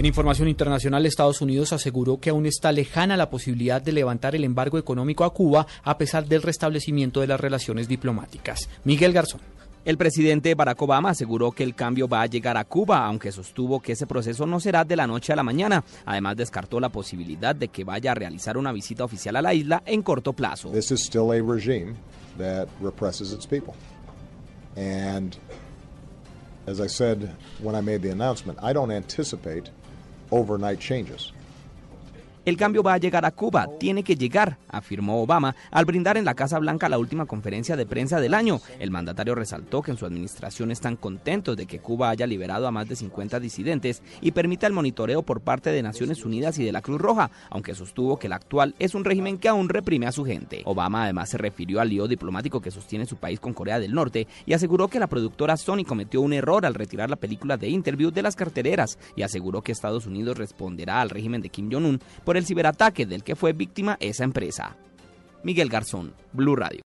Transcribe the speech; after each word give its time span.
En 0.00 0.06
información 0.06 0.48
internacional, 0.48 1.04
Estados 1.04 1.42
Unidos 1.42 1.74
aseguró 1.74 2.18
que 2.18 2.30
aún 2.30 2.46
está 2.46 2.72
lejana 2.72 3.18
la 3.18 3.28
posibilidad 3.28 3.82
de 3.82 3.92
levantar 3.92 4.34
el 4.34 4.44
embargo 4.44 4.78
económico 4.78 5.24
a 5.24 5.34
Cuba 5.34 5.66
a 5.82 5.98
pesar 5.98 6.24
del 6.24 6.40
restablecimiento 6.40 7.20
de 7.20 7.26
las 7.26 7.38
relaciones 7.38 7.86
diplomáticas. 7.86 8.70
Miguel 8.84 9.12
Garzón. 9.12 9.42
El 9.84 9.98
presidente 9.98 10.54
Barack 10.54 10.80
Obama 10.80 11.10
aseguró 11.10 11.52
que 11.52 11.64
el 11.64 11.74
cambio 11.74 12.08
va 12.08 12.22
a 12.22 12.26
llegar 12.26 12.56
a 12.56 12.64
Cuba, 12.64 13.04
aunque 13.04 13.30
sostuvo 13.30 13.80
que 13.80 13.92
ese 13.92 14.06
proceso 14.06 14.46
no 14.46 14.58
será 14.58 14.86
de 14.86 14.96
la 14.96 15.06
noche 15.06 15.34
a 15.34 15.36
la 15.36 15.42
mañana. 15.42 15.84
Además, 16.06 16.34
descartó 16.34 16.80
la 16.80 16.88
posibilidad 16.88 17.54
de 17.54 17.68
que 17.68 17.84
vaya 17.84 18.12
a 18.12 18.14
realizar 18.14 18.56
una 18.56 18.72
visita 18.72 19.04
oficial 19.04 19.36
a 19.36 19.42
la 19.42 19.52
isla 19.52 19.82
en 19.84 20.00
corto 20.00 20.32
plazo. 20.32 20.70
This 20.70 20.92
is 20.92 21.04
still 21.04 21.30
a 21.30 21.42
regime 21.42 21.96
that 22.38 22.68
represses 22.80 23.34
its 23.34 23.46
people. 23.46 23.74
And 24.78 25.36
as 26.66 26.80
I 26.80 26.88
said 26.88 27.36
when 27.62 27.74
I 27.74 27.82
made 27.82 28.00
the 28.00 28.12
announcement, 28.12 28.58
I 28.62 28.72
don't 28.72 28.90
anticipate 28.90 29.70
overnight 30.30 30.80
changes. 30.80 31.32
El 32.46 32.56
cambio 32.56 32.82
va 32.82 32.94
a 32.94 32.98
llegar 32.98 33.26
a 33.26 33.32
Cuba, 33.32 33.68
tiene 33.78 34.02
que 34.02 34.16
llegar, 34.16 34.56
afirmó 34.66 35.20
Obama 35.22 35.54
al 35.70 35.84
brindar 35.84 36.16
en 36.16 36.24
la 36.24 36.32
Casa 36.32 36.58
Blanca 36.58 36.88
la 36.88 36.98
última 36.98 37.26
conferencia 37.26 37.76
de 37.76 37.84
prensa 37.84 38.18
del 38.18 38.32
año. 38.32 38.60
El 38.78 38.90
mandatario 38.90 39.34
resaltó 39.34 39.82
que 39.82 39.90
en 39.90 39.98
su 39.98 40.06
administración 40.06 40.70
están 40.70 40.96
contentos 40.96 41.54
de 41.54 41.66
que 41.66 41.80
Cuba 41.80 42.08
haya 42.08 42.26
liberado 42.26 42.66
a 42.66 42.70
más 42.70 42.88
de 42.88 42.96
50 42.96 43.40
disidentes 43.40 44.02
y 44.22 44.30
permita 44.30 44.66
el 44.66 44.72
monitoreo 44.72 45.22
por 45.22 45.42
parte 45.42 45.70
de 45.70 45.82
Naciones 45.82 46.24
Unidas 46.24 46.58
y 46.58 46.64
de 46.64 46.72
la 46.72 46.80
Cruz 46.80 46.98
Roja, 46.98 47.30
aunque 47.50 47.74
sostuvo 47.74 48.18
que 48.18 48.28
el 48.28 48.32
actual 48.32 48.74
es 48.78 48.94
un 48.94 49.04
régimen 49.04 49.36
que 49.36 49.48
aún 49.48 49.68
reprime 49.68 50.06
a 50.06 50.12
su 50.12 50.24
gente. 50.24 50.62
Obama 50.64 51.04
además 51.04 51.28
se 51.28 51.36
refirió 51.36 51.78
al 51.78 51.90
lío 51.90 52.08
diplomático 52.08 52.62
que 52.62 52.70
sostiene 52.70 53.04
su 53.04 53.16
país 53.16 53.38
con 53.38 53.52
Corea 53.52 53.78
del 53.78 53.92
Norte 53.92 54.26
y 54.46 54.54
aseguró 54.54 54.88
que 54.88 54.98
la 54.98 55.08
productora 55.08 55.58
Sony 55.58 55.84
cometió 55.86 56.22
un 56.22 56.32
error 56.32 56.64
al 56.64 56.74
retirar 56.74 57.10
la 57.10 57.16
película 57.16 57.58
de 57.58 57.68
Interview 57.68 58.10
de 58.10 58.22
las 58.22 58.34
cartereras 58.34 58.98
y 59.14 59.22
aseguró 59.22 59.60
que 59.60 59.72
Estados 59.72 60.06
Unidos 60.06 60.38
responderá 60.38 61.02
al 61.02 61.10
régimen 61.10 61.42
de 61.42 61.50
Kim 61.50 61.70
Jong-un 61.70 62.00
por 62.30 62.36
el 62.36 62.46
ciberataque 62.46 63.06
del 63.06 63.24
que 63.24 63.34
fue 63.34 63.52
víctima 63.52 63.96
esa 63.98 64.22
empresa. 64.22 64.76
Miguel 65.42 65.68
Garzón, 65.68 66.14
Blue 66.32 66.54
Radio. 66.54 66.78